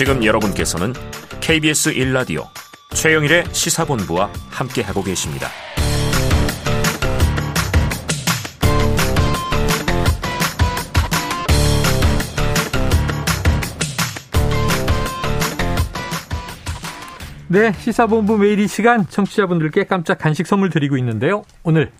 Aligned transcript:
지금 0.00 0.24
여러분께서는 0.24 0.94
KBS 1.42 1.92
1라디오 1.92 2.46
최영일의 2.94 3.44
시사본부와 3.52 4.32
함께하고 4.48 5.02
계십니다. 5.02 5.48
네, 17.48 17.74
시사본부 17.74 18.38
매일 18.38 18.58
이 18.58 18.68
시간 18.68 19.06
청취자분들께 19.06 19.84
깜짝 19.84 20.16
간식 20.16 20.46
선물 20.46 20.70
드리고 20.70 20.96
있는데요. 20.96 21.42
오늘 21.62 21.92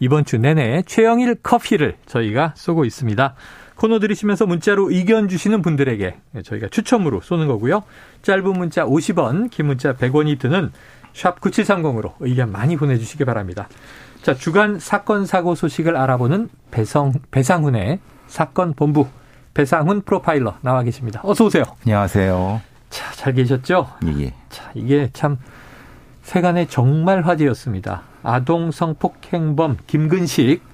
이번 0.00 0.24
주 0.24 0.38
내내 0.38 0.84
최영일 0.86 1.34
커피를 1.42 1.98
저희가 2.06 2.54
쏘고 2.56 2.86
있습니다. 2.86 3.34
코너 3.82 3.98
들으시면서 3.98 4.46
문자로 4.46 4.92
의견 4.92 5.26
주시는 5.26 5.60
분들에게 5.60 6.14
저희가 6.44 6.68
추첨으로 6.68 7.20
쏘는 7.20 7.48
거고요. 7.48 7.82
짧은 8.22 8.44
문자 8.52 8.84
50원, 8.84 9.50
긴 9.50 9.66
문자 9.66 9.94
100원이 9.94 10.38
드는 10.38 10.70
샵 11.12 11.40
9730으로 11.40 12.12
의견 12.20 12.52
많이 12.52 12.76
보내주시기 12.76 13.24
바랍니다. 13.24 13.68
자, 14.22 14.34
주간 14.34 14.78
사건 14.78 15.26
사고 15.26 15.56
소식을 15.56 15.96
알아보는 15.96 16.48
배성, 16.70 17.14
배상훈의 17.32 17.98
사건 18.28 18.72
본부 18.74 19.08
배상훈 19.52 20.02
프로파일러 20.02 20.58
나와 20.60 20.84
계십니다. 20.84 21.20
어서 21.24 21.46
오세요. 21.46 21.64
안녕하세요. 21.84 22.60
자, 22.88 23.12
잘 23.14 23.34
계셨죠? 23.34 23.88
예, 24.04 24.22
예. 24.22 24.34
자, 24.48 24.70
이게 24.76 25.10
참 25.12 25.38
세간의 26.22 26.68
정말 26.68 27.22
화제였습니다. 27.22 28.02
아동 28.22 28.70
성폭행범 28.70 29.78
김근식 29.88 30.71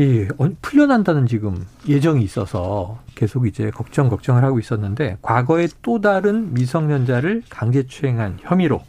이 0.00 0.26
풀려난다는 0.62 1.26
지금 1.26 1.66
예정이 1.86 2.24
있어서 2.24 3.02
계속 3.14 3.46
이제 3.46 3.70
걱정 3.70 4.08
걱정을 4.08 4.42
하고 4.42 4.58
있었는데 4.58 5.18
과거에 5.20 5.68
또 5.82 6.00
다른 6.00 6.54
미성년자를 6.54 7.42
강제추행한 7.50 8.38
혐의로 8.40 8.80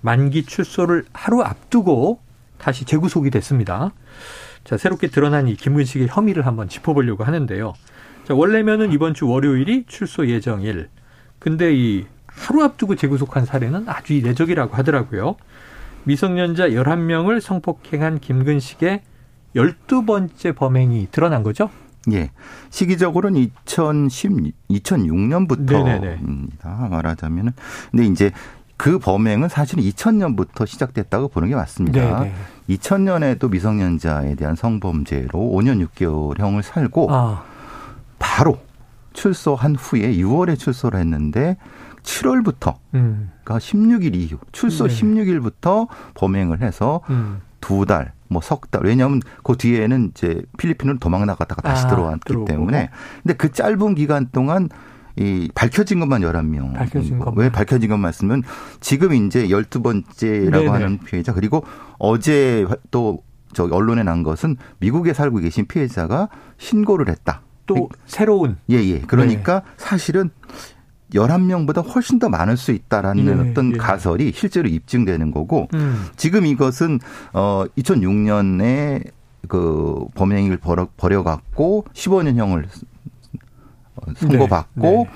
만기 0.00 0.46
출소를 0.46 1.04
하루 1.12 1.42
앞두고 1.42 2.20
다시 2.56 2.86
재구속이 2.86 3.28
됐습니다. 3.28 3.92
자, 4.64 4.78
새롭게 4.78 5.08
드러난 5.08 5.46
이 5.46 5.56
김근식의 5.56 6.08
혐의를 6.08 6.46
한번 6.46 6.70
짚어보려고 6.70 7.22
하는데요. 7.24 7.74
자, 8.24 8.34
원래면은 8.34 8.92
이번 8.92 9.12
주 9.12 9.28
월요일이 9.28 9.84
출소 9.88 10.26
예정일. 10.26 10.88
근데 11.38 11.74
이 11.74 12.06
하루 12.24 12.62
앞두고 12.62 12.96
재구속한 12.96 13.44
사례는 13.44 13.90
아주 13.90 14.14
이례적이라고 14.14 14.74
하더라고요. 14.74 15.36
미성년자 16.04 16.70
11명을 16.70 17.42
성폭행한 17.42 18.20
김근식의 18.20 19.02
12번째 19.54 20.54
범행이 20.54 21.08
드러난 21.10 21.42
거죠? 21.42 21.70
예. 22.12 22.30
시기적으로는 22.70 23.50
2010, 23.66 24.54
2006년부터입니다. 24.70 26.88
말하자면은. 26.88 27.52
근데 27.90 28.06
이제 28.06 28.30
그 28.76 28.98
범행은 28.98 29.50
사실은 29.50 29.84
2000년부터 29.84 30.66
시작됐다고 30.66 31.28
보는 31.28 31.50
게 31.50 31.54
맞습니다. 31.54 32.20
네네. 32.20 32.34
2000년에도 32.70 33.50
미성년자에 33.50 34.36
대한 34.36 34.56
성범죄로 34.56 35.38
5년 35.38 35.86
6개월형을 35.86 36.62
살고 36.62 37.12
아. 37.12 37.44
바로 38.18 38.58
출소한 39.12 39.74
후에 39.74 40.14
6월에 40.14 40.58
출소를 40.58 40.98
했는데 41.00 41.58
7월부터 42.02 42.76
음. 42.94 43.30
그러니까 43.44 43.58
16일 43.58 44.14
이후 44.14 44.38
출소 44.52 44.86
네. 44.86 44.94
16일부터 44.94 45.88
범행을 46.14 46.62
해서 46.62 47.02
음. 47.10 47.42
두 47.60 47.84
달, 47.84 48.12
뭐 48.30 48.40
석 48.40 48.70
달. 48.70 48.82
왜냐하면 48.84 49.20
그 49.42 49.56
뒤에는 49.56 50.12
이제 50.12 50.42
필리핀으로 50.56 50.98
도망 50.98 51.26
나갔다가 51.26 51.60
다시 51.62 51.84
아, 51.86 51.88
들어왔기 51.88 52.20
들어오고. 52.26 52.46
때문에. 52.46 52.90
근데 53.22 53.34
그 53.34 53.50
짧은 53.52 53.94
기간 53.96 54.28
동안 54.32 54.68
이 55.16 55.50
밝혀진 55.54 56.00
것만 56.00 56.22
11명. 56.22 56.72
밝혀진 56.74 57.18
것. 57.18 57.34
왜 57.36 57.50
밝혀진 57.50 57.90
것만 57.90 58.12
쓰면 58.12 58.42
지금 58.80 59.12
이제 59.12 59.48
12번째라고 59.48 60.50
네네. 60.52 60.66
하는 60.68 60.98
피해자 60.98 61.32
그리고 61.34 61.64
어제 61.98 62.66
또저 62.90 63.64
언론에 63.70 64.02
난 64.04 64.22
것은 64.22 64.56
미국에 64.78 65.12
살고 65.12 65.38
계신 65.38 65.66
피해자가 65.66 66.28
신고를 66.58 67.08
했다. 67.08 67.42
또 67.66 67.88
새로운. 68.06 68.56
예, 68.70 68.76
예. 68.76 69.00
그러니까 69.00 69.60
네. 69.60 69.66
사실은 69.76 70.30
11명보다 71.14 71.86
훨씬 71.94 72.18
더 72.18 72.28
많을 72.28 72.56
수 72.56 72.72
있다라는 72.72 73.26
예, 73.46 73.50
어떤 73.50 73.72
예. 73.74 73.76
가설이 73.76 74.32
실제로 74.34 74.68
입증되는 74.68 75.30
거고 75.30 75.68
음. 75.74 76.06
지금 76.16 76.46
이것은 76.46 77.00
어 77.32 77.64
2006년에 77.78 79.10
그 79.48 80.06
범행을 80.14 80.58
벌여, 80.58 80.88
벌여갖고 80.96 81.86
15년형을 81.92 82.66
선고받고 84.16 84.80
네, 84.80 85.10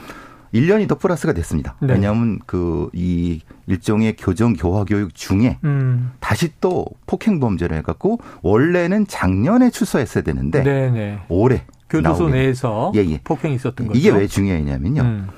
네. 0.53 0.61
1년이 0.61 0.89
더 0.89 0.97
플러스가 0.97 1.33
됐습니다. 1.33 1.77
네. 1.81 1.95
왜냐하면 1.95 2.39
그 2.47 2.89
이 2.93 3.41
일종의 3.67 4.17
교정 4.17 4.55
교화 4.55 4.85
교육 4.85 5.15
중에 5.15 5.59
음. 5.65 6.13
다시 6.21 6.51
또 6.61 6.87
폭행 7.07 7.41
범죄를 7.41 7.77
해갖고 7.79 8.19
원래는 8.43 9.07
작년에 9.07 9.71
출소했어야 9.71 10.23
되는데 10.23 10.63
네, 10.63 10.91
네. 10.91 11.19
올해 11.29 11.63
교도소 11.89 12.29
내에서 12.29 12.93
예, 12.95 13.01
예. 13.01 13.21
폭행이 13.23 13.55
있었던 13.57 13.87
거죠. 13.87 13.99
이게 13.99 14.11
왜 14.11 14.27
중요했냐면요. 14.27 15.03
음. 15.03 15.29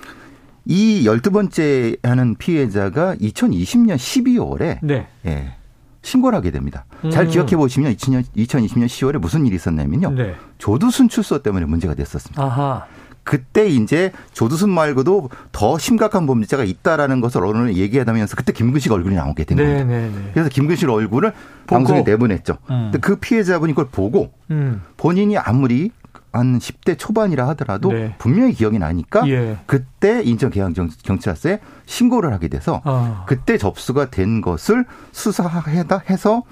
이 0.66 1.06
열두 1.06 1.30
번째 1.30 1.96
하는 2.02 2.34
피해자가 2.34 3.14
2020년 3.16 3.96
12월에 3.96 4.78
네. 4.82 5.06
예, 5.24 5.54
신고를 6.02 6.36
하게 6.36 6.50
됩니다. 6.50 6.84
음. 7.04 7.10
잘 7.10 7.26
기억해 7.28 7.56
보시면 7.56 7.94
2020년, 7.94 8.24
2020년 8.36 8.86
10월에 8.86 9.18
무슨 9.18 9.46
일이 9.46 9.56
있었냐면요. 9.56 10.10
네. 10.10 10.34
조두순 10.58 11.08
출소 11.08 11.42
때문에 11.42 11.66
문제가 11.66 11.94
됐었습니다. 11.94 12.42
아하. 12.42 12.84
그때 13.22 13.66
이제 13.66 14.12
조두순 14.32 14.70
말고도 14.70 15.30
더 15.50 15.78
심각한 15.78 16.26
범죄자가 16.26 16.62
있다라는 16.62 17.20
것을 17.20 17.44
언론에 17.44 17.74
얘기하다면서 17.74 18.36
그때 18.36 18.52
김근식 18.52 18.92
얼굴이 18.92 19.16
나오게 19.16 19.42
된 19.42 19.58
겁니다. 19.58 19.84
네네네. 19.84 20.08
네, 20.10 20.16
네. 20.16 20.30
그래서 20.32 20.48
김근식 20.48 20.88
얼굴을 20.88 21.32
보고. 21.32 21.66
방송에 21.66 22.02
내보냈죠. 22.02 22.58
음. 22.70 22.90
근데 22.92 22.98
그 22.98 23.16
피해자분이 23.16 23.72
그걸 23.72 23.88
보고 23.90 24.30
음. 24.52 24.80
본인이 24.96 25.36
아무리 25.36 25.90
한 26.38 26.58
10대 26.58 26.98
초반이라 26.98 27.48
하더라도 27.48 27.92
네. 27.92 28.14
분명히 28.18 28.52
기억이 28.52 28.78
나니까 28.78 29.28
예. 29.28 29.58
그때 29.66 30.22
인천 30.22 30.50
계양경찰서에 30.50 31.60
신고를 31.86 32.32
하게 32.32 32.48
돼서 32.48 32.82
아. 32.84 33.24
그때 33.26 33.58
접수가 33.58 34.10
된 34.10 34.40
것을 34.40 34.84
수사해다 35.12 36.02
해서 36.10 36.42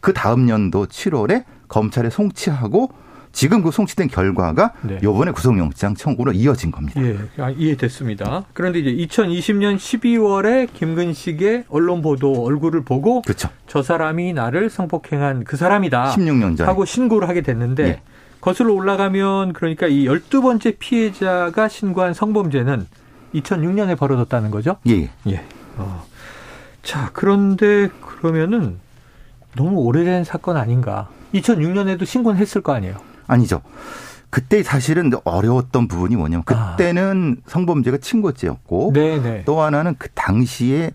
그 0.00 0.12
다음 0.12 0.46
년도 0.46 0.86
7월에 0.86 1.44
검찰에 1.68 2.10
송치하고 2.10 2.90
지금 3.32 3.62
그 3.62 3.70
송치된 3.70 4.08
결과가 4.08 4.74
네. 4.82 4.98
요번에 5.02 5.32
구속영장 5.32 5.94
청구로 5.94 6.32
이어진 6.32 6.70
겁니다. 6.70 7.02
예, 7.02 7.16
아, 7.38 7.50
이해됐습니다. 7.50 8.44
그런데 8.52 8.80
이제 8.80 8.92
2020년 9.06 9.76
12월에 9.76 10.68
김근식의 10.72 11.64
언론 11.68 12.02
보도 12.02 12.44
얼굴을 12.44 12.84
보고 12.84 13.22
그렇죠. 13.22 13.48
저 13.66 13.82
사람이 13.82 14.34
나를 14.34 14.68
성폭행한 14.68 15.44
그 15.44 15.56
사람이다. 15.56 16.12
16년 16.14 16.58
전 16.58 16.68
하고 16.68 16.84
신고를 16.84 17.28
하게 17.28 17.40
됐는데 17.40 17.84
예. 17.84 18.00
거슬러 18.42 18.74
올라가면 18.74 19.52
그러니까 19.52 19.86
이 19.86 20.04
열두 20.04 20.42
번째 20.42 20.72
피해자가 20.78 21.68
신고한 21.68 22.12
성범죄는 22.12 22.86
2006년에 23.36 23.96
벌어졌다는 23.96 24.50
거죠? 24.50 24.76
예. 24.88 25.10
예. 25.28 25.44
어. 25.78 26.04
자, 26.82 27.10
그런데 27.12 27.88
그러면은 28.00 28.78
너무 29.54 29.80
오래된 29.82 30.24
사건 30.24 30.56
아닌가? 30.56 31.08
2006년에도 31.34 32.04
신고는 32.04 32.38
했을 32.40 32.60
거 32.60 32.74
아니에요? 32.74 32.96
아니죠. 33.28 33.62
그때 34.32 34.62
사실은 34.62 35.12
어려웠던 35.24 35.88
부분이 35.88 36.16
뭐냐면 36.16 36.42
아. 36.46 36.70
그때는 36.70 37.36
아. 37.38 37.50
성범죄가 37.50 37.98
친고죄였고 37.98 38.92
네네. 38.94 39.42
또 39.44 39.60
하나는 39.60 39.94
그 39.98 40.08
당시에 40.14 40.92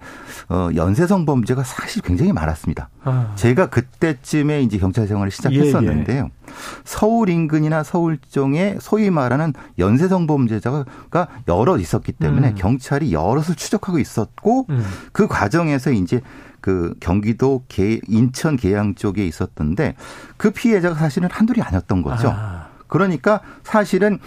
어 0.49 0.69
연쇄 0.75 1.05
성범죄가 1.05 1.63
사실 1.63 2.01
굉장히 2.01 2.33
많았습니다. 2.33 2.89
아. 3.03 3.33
제가 3.35 3.67
그때쯤에 3.67 4.63
이제 4.63 4.79
경찰 4.79 5.05
생활을 5.05 5.29
시작했었는데요. 5.29 6.17
예, 6.17 6.25
예. 6.25 6.53
서울 6.83 7.29
인근이나 7.29 7.83
서울 7.83 8.17
쪽에 8.27 8.77
소위 8.81 9.11
말하는 9.11 9.53
연쇄 9.77 10.07
성범죄자가 10.07 11.27
여러 11.47 11.77
있었기 11.77 12.13
때문에 12.13 12.49
음. 12.49 12.55
경찰이 12.55 13.13
여럿을 13.13 13.53
추적하고 13.55 13.99
있었고 13.99 14.65
음. 14.71 14.83
그 15.11 15.27
과정에서 15.27 15.91
이제 15.91 16.21
그 16.59 16.95
경기도 16.99 17.63
계, 17.67 17.99
인천 18.07 18.55
계양 18.55 18.95
쪽에 18.95 19.27
있었던데 19.27 19.93
그 20.37 20.49
피해자가 20.49 20.95
사실은 20.95 21.29
한둘이 21.31 21.61
아니었던 21.61 22.01
거죠. 22.01 22.33
아. 22.35 22.66
그러니까 22.87 23.41
사실은 23.63 24.19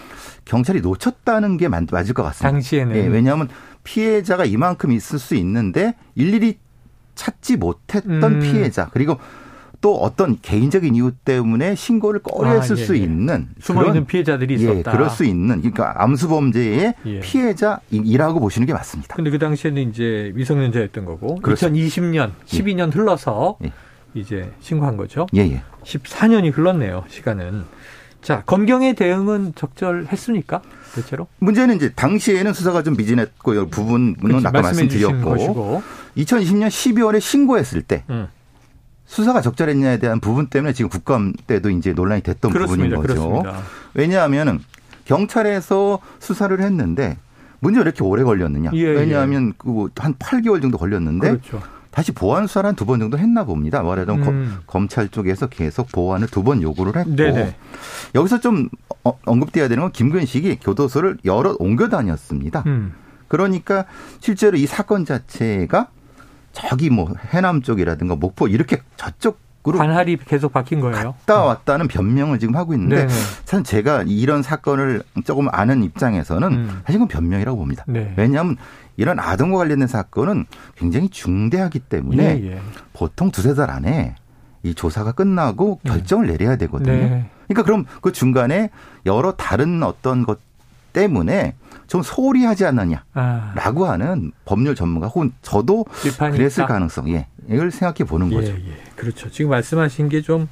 경찰이 0.45 0.81
놓쳤다는 0.81 1.57
게 1.57 1.67
맞을 1.67 2.13
것 2.13 2.23
같습니다. 2.23 2.51
당시에는. 2.51 2.93
네, 2.93 3.07
왜냐하면 3.07 3.47
피해자가 3.83 4.45
이만큼 4.45 4.91
있을 4.91 5.19
수 5.19 5.35
있는데 5.35 5.95
일일이 6.15 6.57
찾지 7.15 7.57
못했던 7.57 8.23
음. 8.23 8.39
피해자 8.39 8.89
그리고 8.91 9.17
또 9.81 9.95
어떤 9.95 10.39
개인적인 10.39 10.95
이유 10.95 11.11
때문에 11.11 11.73
신고를 11.73 12.21
꺼려했을 12.21 12.77
아, 12.77 12.79
예, 12.79 12.85
수 12.85 12.95
예. 12.95 13.01
있는 13.01 13.49
숨어 13.59 13.85
있는 13.87 14.05
피해자들이 14.05 14.53
예, 14.53 14.57
있었다. 14.57 14.91
예, 14.91 14.95
그럴 14.95 15.09
수 15.09 15.25
있는 15.25 15.57
그러니까 15.57 15.95
암수 16.03 16.29
범죄의 16.29 16.93
예. 17.05 17.19
피해자이라고 17.19 18.39
보시는 18.39 18.67
게 18.67 18.73
맞습니다. 18.73 19.15
근데 19.15 19.31
그 19.31 19.39
당시에는 19.39 19.89
이제 19.89 20.31
미성년자였던 20.35 21.05
거고 21.05 21.35
그렇습니다. 21.37 21.87
2020년, 21.87 22.31
12년 22.45 22.95
흘러서 22.95 23.57
예. 23.65 23.73
이제 24.13 24.51
신고한 24.59 24.97
거죠. 24.97 25.25
예, 25.35 25.41
예. 25.41 25.63
14년이 25.83 26.55
흘렀네요. 26.55 27.03
시간은. 27.07 27.63
자, 28.21 28.43
검경의 28.45 28.95
대응은 28.95 29.53
적절했습니까? 29.55 30.61
대체로? 30.95 31.27
문제는 31.39 31.75
이제 31.77 31.91
당시에는 31.93 32.53
수사가 32.53 32.83
좀 32.83 32.95
미진했고 32.95 33.67
부분은 33.69 34.15
그렇지, 34.15 34.47
아까 34.47 34.61
말씀드렸고 34.61 35.81
2020년 36.17 36.67
12월에 36.67 37.19
신고했을 37.19 37.81
때 37.81 38.03
음. 38.09 38.27
수사가 39.05 39.41
적절했냐에 39.41 39.97
대한 39.97 40.19
부분 40.19 40.47
때문에 40.47 40.73
지금 40.73 40.89
국감 40.89 41.33
때도 41.47 41.69
이제 41.69 41.93
논란이 41.93 42.21
됐던 42.21 42.51
그렇습니다. 42.51 42.95
부분인 42.95 43.15
거죠. 43.15 43.29
그렇습니다. 43.29 43.63
왜냐하면은 43.93 44.59
경찰에서 45.05 45.99
수사를 46.19 46.57
했는데 46.59 47.17
문제가 47.59 47.83
이렇게 47.83 48.03
오래 48.03 48.23
걸렸느냐? 48.23 48.71
예, 48.73 48.79
예. 48.79 48.85
왜냐하면 48.91 49.53
그뭐한 49.57 50.15
8개월 50.15 50.61
정도 50.61 50.77
걸렸는데 50.77 51.29
그렇죠. 51.29 51.61
다시 51.91 52.11
보완 52.13 52.47
수사를 52.47 52.67
한두번 52.67 52.99
정도 52.99 53.17
했나 53.17 53.43
봅니다. 53.43 53.83
말하자면 53.83 54.27
음. 54.27 54.57
검찰 54.65 55.09
쪽에서 55.09 55.47
계속 55.47 55.91
보완을 55.91 56.27
두 56.27 56.41
번 56.41 56.61
요구를 56.61 56.95
했고 56.95 57.15
네네. 57.15 57.55
여기서 58.15 58.39
좀 58.39 58.69
어, 59.03 59.17
언급돼야 59.25 59.67
되는 59.67 59.83
건 59.83 59.91
김근식이 59.91 60.59
교도소를 60.61 61.17
여러 61.25 61.55
옮겨 61.59 61.89
다녔습니다. 61.89 62.63
음. 62.65 62.93
그러니까 63.27 63.85
실제로 64.19 64.57
이 64.57 64.65
사건 64.65 65.05
자체가 65.05 65.87
저기 66.53 66.89
뭐 66.89 67.13
해남 67.33 67.61
쪽이라든가 67.61 68.15
목포 68.15 68.47
이렇게 68.47 68.81
저쪽 68.97 69.39
관할이 69.63 70.17
계속 70.17 70.53
바뀐 70.53 70.79
거예요. 70.79 71.15
갔다 71.25 71.43
왔다는 71.43 71.87
변명을 71.87 72.39
지금 72.39 72.55
하고 72.55 72.73
있는데 72.73 73.05
네 73.05 73.13
사실 73.45 73.63
제가 73.63 74.03
이런 74.07 74.41
사건을 74.41 75.03
조금 75.25 75.47
아는 75.51 75.83
입장에서는 75.83 76.51
음. 76.51 76.81
사실 76.85 77.01
은 77.01 77.07
변명이라고 77.07 77.57
봅니다. 77.57 77.83
네. 77.87 78.13
왜냐하면 78.17 78.57
이런 78.97 79.19
아동과 79.19 79.57
관련된 79.59 79.87
사건은 79.87 80.45
굉장히 80.75 81.09
중대하기 81.09 81.79
때문에 81.79 82.41
예, 82.43 82.51
예. 82.51 82.61
보통 82.93 83.31
두세 83.31 83.53
달 83.53 83.69
안에 83.69 84.15
이 84.63 84.73
조사가 84.75 85.13
끝나고 85.13 85.79
음. 85.83 85.87
결정을 85.87 86.25
음. 86.25 86.31
내려야 86.31 86.55
되거든요. 86.57 86.91
네. 86.91 87.29
그러니까 87.47 87.63
그럼 87.63 87.85
그 88.01 88.11
중간에 88.11 88.69
여러 89.05 89.33
다른 89.33 89.83
어떤 89.83 90.25
것 90.25 90.39
때문에 90.93 91.55
좀 91.87 92.01
소홀히 92.03 92.45
하지 92.45 92.65
않느냐라고 92.65 93.85
아. 93.85 93.91
하는 93.91 94.31
법률 94.45 94.75
전문가 94.75 95.07
혹은 95.07 95.33
저도 95.41 95.85
그랬을 96.17 96.65
가능성, 96.65 97.09
예, 97.09 97.27
이걸 97.49 97.71
생각해 97.71 98.07
보는 98.09 98.31
예, 98.31 98.35
거죠. 98.35 98.51
예. 98.53 98.77
그렇죠. 98.95 99.29
지금 99.29 99.51
말씀하신 99.51 100.09
게 100.09 100.21
좀 100.21 100.47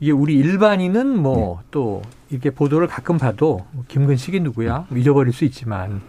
이게 0.00 0.12
우리 0.12 0.34
일반인은 0.36 1.18
뭐또 1.18 2.02
네. 2.04 2.10
이렇게 2.30 2.50
보도를 2.50 2.86
가끔 2.86 3.18
봐도 3.18 3.66
뭐 3.72 3.84
김근식이 3.86 4.40
누구야 4.40 4.86
네. 4.88 5.00
잊어버릴 5.00 5.32
수 5.32 5.44
있지만 5.44 6.00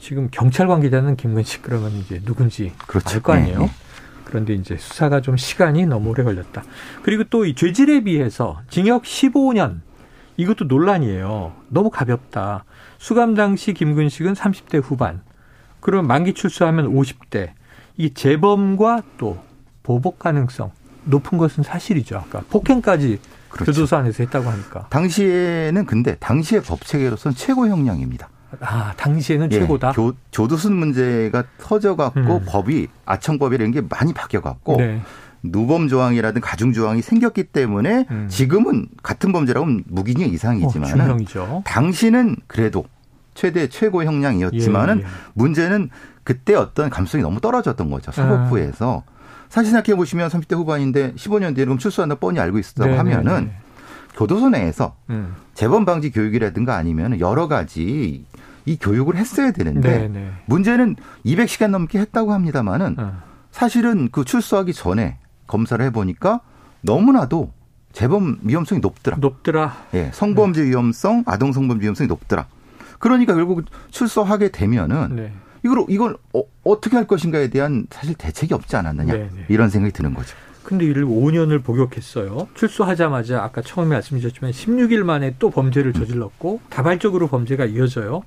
지금 0.00 0.28
경찰 0.30 0.66
관계자는 0.66 1.16
김근식 1.16 1.62
그러면 1.62 1.92
이제 1.92 2.20
누군지 2.24 2.72
그렇죠. 2.86 3.10
알거 3.16 3.34
아니에요. 3.34 3.58
네. 3.60 3.70
그런데 4.24 4.54
이제 4.54 4.76
수사가 4.78 5.20
좀 5.20 5.36
시간이 5.36 5.86
너무 5.86 6.10
오래 6.10 6.24
걸렸다. 6.24 6.64
그리고 7.02 7.24
또 7.24 7.44
이 7.44 7.54
죄질에 7.54 8.00
비해서 8.04 8.60
징역 8.70 9.02
15년 9.04 9.80
이것도 10.36 10.66
논란이에요. 10.66 11.52
너무 11.68 11.90
가볍다. 11.90 12.64
수감 12.98 13.34
당시 13.34 13.72
김근식은 13.72 14.34
30대 14.34 14.82
후반. 14.82 15.22
그럼 15.80 16.06
만기 16.06 16.34
출소하면 16.34 16.92
50대. 16.92 17.50
이 17.96 18.12
재범과 18.12 19.02
또 19.16 19.38
보복 19.82 20.18
가능성 20.18 20.70
높은 21.04 21.38
것은 21.38 21.62
사실이죠. 21.62 22.18
아까 22.18 22.42
폭행까지 22.50 23.20
그렇죠. 23.48 23.72
교도소 23.72 23.96
안에서 23.96 24.22
했다고 24.24 24.50
하니까. 24.50 24.86
당시에는 24.90 25.86
근데 25.86 26.16
당시의 26.16 26.62
법 26.62 26.84
체계로서는 26.84 27.34
최고 27.34 27.66
형량입니다. 27.68 28.28
아, 28.60 28.92
당시에는 28.96 29.52
예, 29.52 29.60
최고다. 29.60 29.92
교, 29.92 30.12
조두순 30.30 30.74
문제가 30.74 31.44
터져갖고 31.58 32.20
음. 32.20 32.44
법이 32.46 32.88
아청법이라는 33.04 33.72
게 33.72 33.80
많이 33.88 34.12
바뀌어갖고 34.12 34.76
네. 34.76 35.00
누범 35.42 35.88
조항이라든 35.88 36.40
가중 36.40 36.72
조항이 36.72 37.02
생겼기 37.02 37.44
때문에 37.44 38.06
음. 38.10 38.26
지금은 38.28 38.88
같은 39.02 39.32
범죄라고 39.32 39.66
무기징역 39.86 40.32
이상이지만 40.32 41.10
어, 41.10 41.62
당시는 41.64 42.36
그래도 42.46 42.84
최대 43.34 43.68
최고 43.68 44.02
형량이었지만은 44.04 44.98
예, 44.98 45.02
예. 45.02 45.06
문제는 45.34 45.90
그때 46.24 46.54
어떤 46.54 46.90
감성이 46.90 47.22
너무 47.22 47.40
떨어졌던 47.40 47.90
거죠 47.90 48.10
사법부에서 48.10 49.04
아. 49.06 49.16
사실 49.48 49.70
생각해 49.70 49.96
보시면 49.96 50.28
30대 50.28 50.56
후반인데 50.56 51.12
15년 51.14 51.54
뒤에 51.54 51.64
그럼 51.64 51.78
출소한다 51.78 52.16
뻔히 52.16 52.40
알고 52.40 52.58
있었다고 52.58 52.90
네, 52.90 52.96
하면은 52.96 53.34
네, 53.34 53.40
네. 53.40 53.58
교도소 54.16 54.48
내에서 54.48 54.96
음. 55.10 55.34
재범 55.54 55.84
방지 55.84 56.10
교육이라든가 56.10 56.76
아니면 56.76 57.20
여러 57.20 57.46
가지 57.46 58.24
이 58.64 58.76
교육을 58.78 59.16
했어야 59.16 59.52
되는데 59.52 59.98
네, 59.98 60.08
네. 60.08 60.32
문제는 60.46 60.96
200시간 61.24 61.68
넘게 61.68 62.00
했다고 62.00 62.32
합니다마는 62.32 62.96
어. 62.98 63.22
사실은 63.52 64.08
그 64.10 64.24
출소하기 64.24 64.72
전에 64.72 65.18
검사를 65.46 65.84
해보니까 65.86 66.40
너무나도 66.82 67.52
재범 67.92 68.40
위험성이 68.42 68.80
높더라. 68.80 69.16
높더라. 69.18 69.76
예, 69.94 70.10
성범죄 70.12 70.64
위험성, 70.64 71.24
아동 71.26 71.52
성범죄 71.52 71.82
위험성이 71.82 72.08
높더라. 72.08 72.46
그러니까 72.98 73.34
결국 73.34 73.64
출소하게 73.90 74.50
되면은 74.50 75.16
네. 75.16 75.32
이걸 75.64 75.84
이걸 75.88 76.16
어, 76.32 76.80
떻게할 76.80 77.06
것인가에 77.06 77.48
대한 77.48 77.86
사실 77.90 78.14
대책이 78.14 78.54
없지 78.54 78.76
않았느냐 78.76 79.12
네, 79.12 79.30
네. 79.34 79.44
이런 79.48 79.70
생각이 79.70 79.92
드는 79.92 80.14
거죠. 80.14 80.36
근데 80.62 80.84
이를 80.84 81.04
5년을 81.04 81.62
복역했어요. 81.62 82.48
출소하자마자 82.54 83.42
아까 83.42 83.62
처음에 83.62 83.90
말씀드렸지만 83.90 84.50
16일 84.50 85.04
만에 85.04 85.36
또 85.38 85.50
범죄를 85.50 85.92
저질렀고 85.92 86.60
다발적으로 86.70 87.28
범죄가 87.28 87.66
이어져요. 87.66 88.22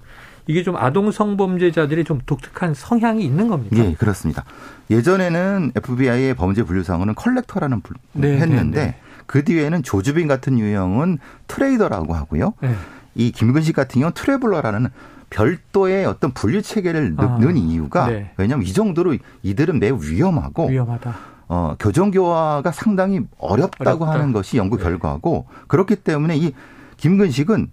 이게 0.49 0.63
좀 0.63 0.75
아동 0.77 1.11
성범죄자들이 1.11 2.03
좀 2.05 2.21
독특한 2.25 2.73
성향이 2.73 3.23
있는 3.23 3.49
겁니다. 3.49 3.77
예, 3.77 3.93
그렇습니다. 3.93 4.45
예전에는 4.89 5.73
FBI의 5.75 6.33
범죄 6.33 6.63
분류상으로는 6.63 7.13
collector라는 7.13 7.81
불 7.81 7.97
네, 8.13 8.31
네, 8.31 8.37
했는데 8.39 8.83
네, 8.83 8.95
그 9.27 9.43
뒤에는 9.43 9.83
조주빈 9.83 10.27
같은 10.27 10.57
유형은 10.57 11.19
trader라고 11.45 12.15
하고요. 12.15 12.55
네. 12.63 12.73
이 13.13 13.31
김근식 13.31 13.75
같은 13.75 13.99
경우는 13.99 14.13
traveler라는 14.15 14.87
별도의 15.29 16.07
어떤 16.07 16.31
분류 16.31 16.63
체계를 16.63 17.13
아, 17.17 17.25
넣는 17.25 17.55
이유가 17.55 18.07
네. 18.07 18.31
왜냐하면 18.37 18.65
이 18.65 18.73
정도로 18.73 19.17
이들은 19.43 19.77
매우 19.77 19.99
위험하고 20.01 20.67
위험하다. 20.67 21.15
어, 21.49 21.75
교정교화가 21.79 22.71
상당히 22.71 23.21
어렵다고 23.37 24.03
어렵다. 24.03 24.19
하는 24.19 24.33
것이 24.33 24.57
연구 24.57 24.77
결과고 24.77 25.45
그렇기 25.67 25.97
때문에 25.97 26.37
이 26.37 26.53
김근식은 26.97 27.69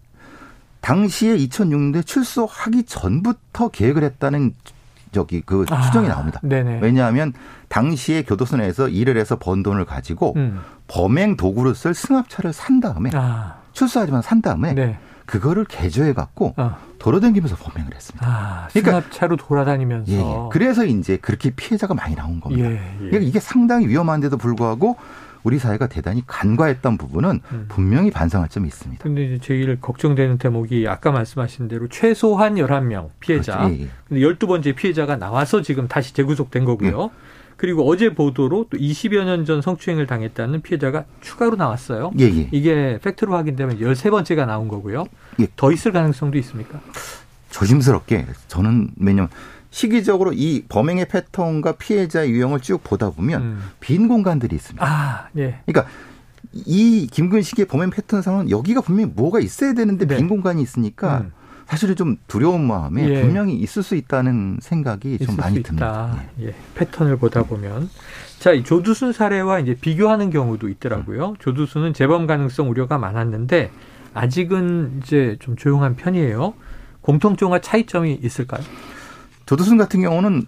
당시에 0.86 1.36
2006년에 1.36 2.06
출소하기 2.06 2.84
전부터 2.84 3.70
계획을 3.70 4.04
했다는 4.04 4.54
저기 5.10 5.40
그 5.40 5.64
아, 5.68 5.82
추정이 5.82 6.06
나옵니다. 6.06 6.38
네네. 6.44 6.78
왜냐하면 6.80 7.32
당시에 7.66 8.22
교도소 8.22 8.58
내에서 8.58 8.86
일을 8.86 9.16
해서 9.16 9.36
번 9.36 9.64
돈을 9.64 9.84
가지고 9.84 10.34
음. 10.36 10.60
범행 10.86 11.36
도구로 11.36 11.74
쓸 11.74 11.92
승합차를 11.92 12.52
산 12.52 12.78
다음에 12.78 13.10
아. 13.14 13.56
출소하지만 13.72 14.22
산 14.22 14.40
다음에 14.40 14.74
네. 14.74 14.96
그거를 15.24 15.64
개조해 15.64 16.12
갖고 16.12 16.54
어. 16.56 16.76
돌아다니면서 17.00 17.56
범행을 17.56 17.92
했습니다. 17.92 18.24
아, 18.24 18.68
그러니까 18.70 18.90
승합차로 18.92 19.36
돌아다니면서. 19.38 20.12
예, 20.12 20.18
예, 20.18 20.48
그래서 20.52 20.84
이제 20.84 21.16
그렇게 21.16 21.50
피해자가 21.50 21.94
많이 21.94 22.14
나온 22.14 22.38
겁니다. 22.38 22.70
예, 22.70 22.74
예. 22.74 22.96
그러니까 22.98 23.18
이게 23.22 23.40
상당히 23.40 23.88
위험한데도 23.88 24.36
불구하고 24.36 24.96
우리 25.46 25.60
사회가 25.60 25.86
대단히 25.86 26.24
간과했던 26.26 26.98
부분은 26.98 27.40
음. 27.52 27.66
분명히 27.68 28.10
반성할 28.10 28.48
점이 28.48 28.66
있습니다. 28.66 29.00
근데 29.00 29.38
제일 29.38 29.80
걱정되는 29.80 30.38
대목이 30.38 30.88
아까 30.88 31.12
말씀하신 31.12 31.68
대로 31.68 31.86
최소한 31.86 32.56
11명 32.56 33.10
피해자. 33.20 33.58
그렇죠. 33.58 33.74
예, 33.74 33.82
예. 33.82 33.88
근데 34.08 34.20
12번째 34.22 34.74
피해자가 34.74 35.14
나와서 35.16 35.62
지금 35.62 35.86
다시 35.86 36.12
재구속된 36.14 36.64
거고요. 36.64 37.10
예. 37.14 37.16
그리고 37.56 37.88
어제 37.88 38.12
보도로 38.12 38.66
또 38.70 38.76
20여 38.76 39.24
년 39.24 39.44
전 39.44 39.62
성추행을 39.62 40.08
당했다는 40.08 40.62
피해자가 40.62 41.04
추가로 41.20 41.54
나왔어요. 41.54 42.10
예, 42.18 42.24
예. 42.24 42.48
이게 42.50 42.98
팩트로 43.04 43.32
확인되면 43.32 43.78
13번째가 43.78 44.46
나온 44.46 44.66
거고요. 44.66 45.04
예. 45.38 45.46
더 45.54 45.70
있을 45.70 45.92
가능성도 45.92 46.38
있습니까? 46.38 46.80
조심스럽게 47.50 48.26
저는 48.48 48.90
매년 48.96 49.28
시기적으로 49.70 50.32
이 50.32 50.64
범행의 50.68 51.08
패턴과 51.08 51.72
피해자 51.72 52.28
유형을 52.28 52.60
쭉 52.60 52.82
보다 52.82 53.10
보면 53.10 53.42
음. 53.42 53.62
빈 53.80 54.08
공간들이 54.08 54.56
있습니다. 54.56 54.84
아, 54.84 55.28
예. 55.36 55.60
그러니까 55.66 55.90
이 56.52 57.06
김근식의 57.10 57.66
범행 57.66 57.90
패턴상은 57.90 58.50
여기가 58.50 58.80
분명히 58.80 59.10
뭐가 59.14 59.40
있어야 59.40 59.74
되는데 59.74 60.06
네. 60.06 60.16
빈 60.16 60.28
공간이 60.28 60.62
있으니까 60.62 61.18
음. 61.18 61.32
사실은 61.66 61.96
좀 61.96 62.16
두려운 62.28 62.64
마음에 62.66 63.08
예. 63.08 63.22
분명히 63.22 63.54
있을 63.54 63.82
수 63.82 63.96
있다는 63.96 64.58
생각이 64.62 65.18
좀 65.18 65.36
많이 65.36 65.62
듭니다. 65.62 66.22
예. 66.40 66.46
예. 66.46 66.54
패턴을 66.74 67.16
보다 67.16 67.42
보면 67.42 67.90
자, 68.38 68.52
이 68.52 68.62
조두순 68.62 69.12
사례와 69.12 69.58
이제 69.60 69.74
비교하는 69.74 70.30
경우도 70.30 70.68
있더라고요. 70.68 71.30
음. 71.30 71.36
조두순은 71.38 71.94
재범 71.94 72.26
가능성 72.26 72.70
우려가 72.70 72.98
많았는데 72.98 73.70
아직은 74.14 75.00
이제 75.02 75.36
좀 75.40 75.56
조용한 75.56 75.96
편이에요. 75.96 76.54
공통점과 77.00 77.60
차이점이 77.60 78.20
있을까요? 78.22 78.62
조두순 79.46 79.78
같은 79.78 80.00
경우는 80.00 80.44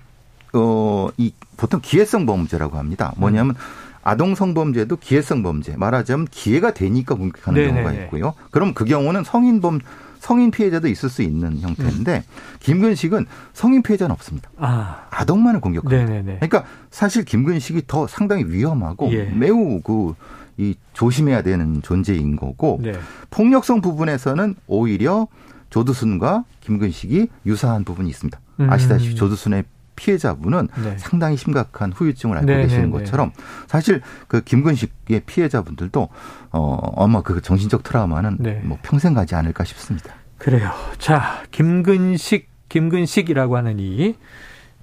어, 0.55 1.09
이 1.17 1.33
보통 1.57 1.81
기회성 1.83 2.27
범죄라고 2.27 2.77
합니다. 2.77 3.13
뭐냐면 3.17 3.55
아동 4.03 4.35
성범죄도 4.35 4.97
기회성 4.97 5.43
범죄. 5.43 5.77
말하자면 5.77 6.29
기회가 6.31 6.73
되니까 6.73 7.15
공격하는 7.15 7.61
네네네. 7.61 7.83
경우가 7.83 8.03
있고요. 8.05 8.35
그럼 8.51 8.75
그 8.75 8.85
경우는 8.85 9.25
성인 9.25 9.61
범 9.61 9.81
성인 10.21 10.51
피해자도 10.51 10.89
있을 10.89 11.09
수 11.09 11.23
있는 11.23 11.61
형태인데 11.61 12.17
음. 12.17 12.59
김근식은 12.59 13.27
성인 13.53 13.83
피해자는 13.83 14.13
없습니다. 14.13 14.51
아. 14.59 15.07
아동만을 15.11 15.61
공격합니다. 15.61 16.05
네네네. 16.13 16.37
그러니까 16.41 16.65
사실 16.91 17.25
김근식이 17.25 17.83
더 17.87 18.07
상당히 18.09 18.45
위험하고 18.45 19.13
예. 19.13 19.25
매우 19.25 19.81
그 19.81 20.15
이 20.59 20.75
조심해야 20.93 21.43
되는 21.43 21.81
존재인 21.83 22.35
거고 22.35 22.81
네. 22.83 22.93
폭력성 23.31 23.81
부분에서는 23.81 24.57
오히려 24.67 25.29
조두순과 25.71 26.45
김근식이 26.61 27.29
유사한 27.47 27.85
부분이 27.85 28.09
있습니다. 28.09 28.39
음. 28.61 28.71
아시다시피 28.71 29.15
조두순의 29.15 29.65
피해자분은 29.97 30.69
네. 30.83 30.97
상당히 30.97 31.37
심각한 31.37 31.93
후유증을 31.93 32.37
앓고 32.39 32.47
네, 32.47 32.63
계시는 32.63 32.85
네, 32.85 32.87
네. 32.87 32.93
것처럼 32.93 33.33
사실 33.67 34.01
그 34.29 34.43
김근식의 34.43 35.23
피해자분들도 35.27 36.09
어 36.53 37.03
아마 37.03 37.21
그 37.23 37.43
정신적 37.43 37.83
트라우마는 37.83 38.37
네. 38.39 38.61
뭐 38.65 38.79
평생 38.83 39.13
가지 39.13 39.35
않을까 39.35 39.65
싶습니다. 39.65 40.15
그래요. 40.39 40.71
자, 40.99 41.43
김근식 41.51 42.49
김근식이라고 42.69 43.57
하는 43.57 43.79
이, 43.81 44.15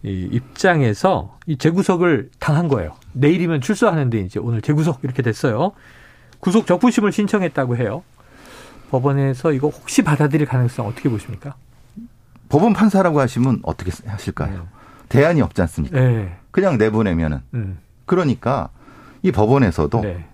이 0.04 0.30
입장에서 0.32 1.38
이 1.46 1.58
재구속을 1.58 2.32
당한 2.40 2.68
거예요. 2.68 2.96
내일이면 3.14 3.62
출소하는데 3.62 4.20
이제 4.20 4.40
오늘 4.40 4.62
재구속 4.62 5.00
이렇게 5.04 5.22
됐어요. 5.22 5.72
구속 6.40 6.68
적부심을 6.68 7.12
신청했다고 7.12 7.78
해요. 7.78 8.04
법원에서 8.96 9.52
이거 9.52 9.68
혹시 9.68 10.02
받아들일 10.04 10.48
가능성 10.48 10.88
어떻게 10.88 11.10
보십니까? 11.10 11.56
법원 12.48 12.74
판사라고 12.74 13.20
하시면 13.20 13.60
어떻게 13.64 13.92
하실까요? 14.06 14.54
네. 14.54 14.60
대안이 15.10 15.42
없지 15.42 15.62
않습니까? 15.62 16.00
네. 16.00 16.38
그냥 16.52 16.78
내보내면은. 16.78 17.42
음. 17.54 17.80
그러니까 18.06 18.70
이 19.22 19.32
법원에서도 19.32 20.02
네. 20.02 20.26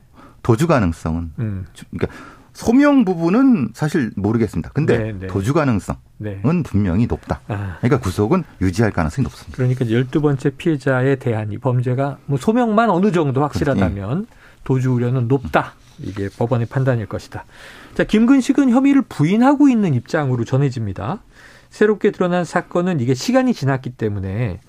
도주 0.44 0.68
가능성은 0.68 1.32
음. 1.40 1.66
그러니까 1.92 2.16
소명 2.54 3.06
부분은 3.06 3.70
사실 3.74 4.12
모르겠습니다. 4.16 4.70
근데 4.74 4.98
네, 4.98 5.14
네. 5.14 5.28
도주 5.28 5.54
가능성은 5.54 6.00
네. 6.18 6.42
분명히 6.64 7.08
높다. 7.08 7.40
아. 7.48 7.78
그러니까 7.80 8.00
구속은 8.00 8.44
유지할 8.62 8.92
가능성이 8.92 9.24
높습니다. 9.24 9.56
그러니까 9.56 9.90
열두 9.90 10.22
번째 10.22 10.52
피해자에 10.52 11.16
대한 11.16 11.52
이 11.52 11.58
범죄가 11.58 12.18
뭐 12.26 12.38
소명만 12.38 12.90
어느 12.90 13.12
정도 13.12 13.42
확실하다면 13.42 14.28
도주 14.64 14.92
우려는 14.92 15.28
높다. 15.28 15.74
이게 16.00 16.30
법원의 16.30 16.68
판단일 16.68 17.06
것이다. 17.06 17.46
자, 17.94 18.04
김근식은 18.04 18.70
혐의를 18.70 19.04
부인하고 19.04 19.70
있는 19.70 19.94
입장으로 19.94 20.46
전해집니다. 20.46 21.22
새롭게 21.70 22.12
드러난 22.12 22.44
사건은 22.44 23.00
이게 23.00 23.14
시간이 23.14 23.54
지났기 23.54 23.92
때문에 23.92 24.60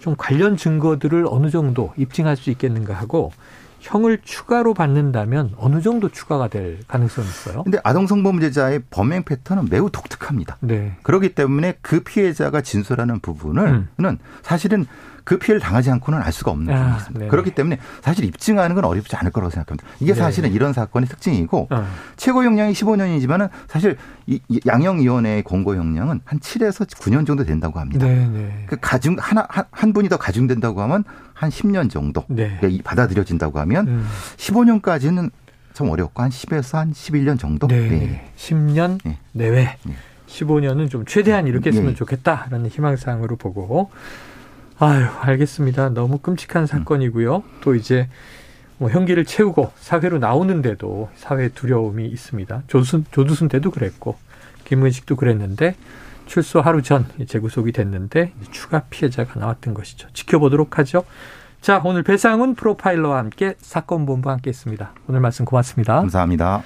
좀 0.00 0.14
관련 0.16 0.56
증거들을 0.56 1.26
어느 1.28 1.50
정도 1.50 1.92
입증할 1.96 2.36
수 2.36 2.50
있겠는가 2.50 2.94
하고 2.94 3.30
형을 3.80 4.18
추가로 4.22 4.74
받는다면 4.74 5.52
어느 5.56 5.80
정도 5.80 6.08
추가가 6.08 6.48
될 6.48 6.80
가능성이 6.88 7.26
있어요? 7.26 7.62
근데 7.62 7.78
아동 7.84 8.06
성범죄자의 8.06 8.82
범행 8.90 9.24
패턴은 9.24 9.68
매우 9.70 9.90
독특합니다. 9.90 10.58
네. 10.60 10.96
그렇기 11.02 11.34
때문에 11.34 11.74
그 11.82 12.00
피해자가 12.00 12.60
진술하는 12.60 13.20
부분을 13.20 13.86
음. 13.98 14.18
사실은 14.42 14.86
그 15.26 15.38
피해를 15.38 15.60
당하지 15.60 15.90
않고는 15.90 16.22
알 16.22 16.32
수가 16.32 16.52
없는 16.52 16.72
아, 16.72 16.78
부분이 16.78 16.96
있습니다. 16.98 17.18
네네. 17.18 17.30
그렇기 17.30 17.50
때문에 17.50 17.78
사실 18.00 18.24
입증하는 18.24 18.76
건 18.76 18.84
어렵지 18.84 19.16
않을 19.16 19.32
거라고 19.32 19.50
생각합니다. 19.50 19.84
이게 19.98 20.12
네. 20.12 20.18
사실은 20.18 20.52
이런 20.52 20.72
사건의 20.72 21.08
특징이고 21.08 21.66
어. 21.68 21.86
최고 22.16 22.44
형량이 22.44 22.72
15년이지만은 22.74 23.50
사실 23.66 23.96
이 24.28 24.40
양형위원회의 24.64 25.42
공고 25.42 25.74
형량은 25.74 26.20
한 26.24 26.38
7에서 26.38 26.88
9년 26.88 27.26
정도 27.26 27.42
된다고 27.42 27.80
합니다. 27.80 28.06
네네. 28.06 28.66
그 28.68 28.76
가중 28.80 29.16
하나 29.18 29.44
한, 29.50 29.64
한 29.72 29.92
분이 29.92 30.08
더 30.08 30.16
가중된다고 30.16 30.80
하면 30.82 31.02
한 31.36 31.50
10년 31.50 31.90
정도 31.90 32.24
네. 32.28 32.58
받아들여진다고 32.82 33.58
하면 33.60 33.86
음. 33.88 34.06
15년까지는 34.38 35.30
좀 35.74 35.90
어렵고 35.90 36.22
한 36.22 36.30
10에서 36.30 36.78
한 36.78 36.92
11년 36.92 37.38
정도. 37.38 37.66
네. 37.66 37.88
네. 37.88 38.32
10년 38.36 38.98
네. 39.04 39.18
내외. 39.32 39.76
네. 39.84 39.94
15년은 40.26 40.90
좀 40.90 41.04
최대한 41.04 41.46
이렇게 41.46 41.68
했으면 41.68 41.90
네. 41.90 41.94
좋겠다라는 41.94 42.70
희망사항으로 42.70 43.36
보고 43.36 43.90
아유, 44.78 45.06
알겠습니다. 45.20 45.90
너무 45.90 46.18
끔찍한 46.18 46.66
사건이고요. 46.66 47.42
또 47.60 47.74
이제 47.74 48.08
뭐 48.78 48.88
형기를 48.90 49.26
채우고 49.26 49.72
사회로 49.76 50.18
나오는데도 50.18 51.10
사회 51.16 51.48
두려움이 51.48 52.06
있습니다. 52.06 52.62
조두순, 52.66 53.04
조두순 53.10 53.48
때도 53.48 53.70
그랬고 53.70 54.16
김은식도 54.64 55.16
그랬는데 55.16 55.76
출소 56.26 56.60
하루 56.60 56.82
전 56.82 57.06
재구속이 57.26 57.72
됐는데 57.72 58.32
추가 58.50 58.80
피해자가 58.90 59.38
나왔던 59.38 59.74
것이죠. 59.74 60.08
지켜보도록 60.12 60.78
하죠. 60.78 61.04
자, 61.60 61.80
오늘 61.84 62.02
배상훈 62.02 62.54
프로파일러와 62.54 63.18
함께 63.18 63.54
사건 63.58 64.06
본부 64.06 64.30
함께 64.30 64.50
했습니다. 64.50 64.92
오늘 65.08 65.20
말씀 65.20 65.44
고맙습니다. 65.44 66.00
감사합니다. 66.00 66.62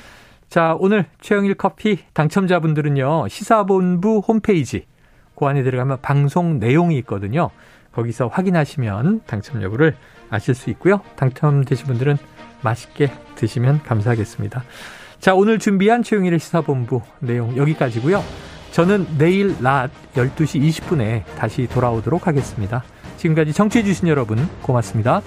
자, 0.48 0.76
오늘 0.78 1.06
최영일 1.20 1.54
커피 1.54 2.00
당첨자분들은요. 2.12 3.28
시사본부 3.28 4.22
홈페이지 4.26 4.86
그 5.36 5.46
안에 5.46 5.62
들어가면 5.62 6.00
방송 6.02 6.58
내용이 6.58 6.98
있거든요. 6.98 7.50
거기서 7.92 8.28
확인하시면 8.28 9.22
당첨 9.26 9.62
여부를 9.62 9.96
아실 10.28 10.54
수 10.54 10.70
있고요. 10.70 11.00
당첨되신 11.16 11.86
분들은 11.86 12.18
맛있게 12.62 13.10
드시면 13.36 13.82
감사하겠습니다. 13.84 14.64
자, 15.18 15.34
오늘 15.34 15.58
준비한 15.58 16.02
최용일의 16.02 16.38
시사본부 16.38 17.02
내용 17.20 17.56
여기까지고요. 17.56 18.22
저는 18.72 19.06
내일 19.18 19.56
낮 19.60 19.90
12시 20.14 20.60
20분에 20.62 21.24
다시 21.36 21.66
돌아오도록 21.66 22.26
하겠습니다. 22.26 22.82
지금까지 23.16 23.52
청취해주신 23.52 24.08
여러분 24.08 24.48
고맙습니다. 24.62 25.22